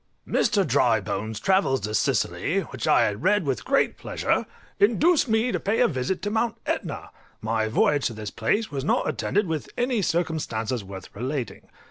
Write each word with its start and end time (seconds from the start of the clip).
_Mr. 0.33 0.65
Drybones' 0.65 1.39
"Travels 1.39 1.81
to 1.81 1.93
Sicily," 1.93 2.61
which 2.61 2.87
I 2.87 3.03
had 3.05 3.21
read 3.21 3.45
with 3.45 3.63
great 3.63 3.99
pleasure, 3.99 4.47
induced 4.79 5.29
me 5.29 5.51
to 5.51 5.59
pay 5.59 5.79
a 5.79 5.87
visit 5.87 6.23
to 6.23 6.31
Mount 6.31 6.55
Etna; 6.65 7.11
my 7.39 7.67
voyage 7.67 8.07
to 8.07 8.13
this 8.13 8.31
place 8.31 8.71
was 8.71 8.83
not 8.83 9.07
attended 9.07 9.45
with 9.45 9.69
any 9.77 10.01
circumstances 10.01 10.83
worth 10.83 11.15
relating. 11.15 11.69